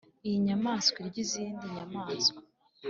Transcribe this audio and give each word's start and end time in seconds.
Iyi 0.27 0.37
nyamaswa 0.45 0.97
irya 1.05 1.19
izindi 1.25 1.63
nyamaswa 1.75 2.39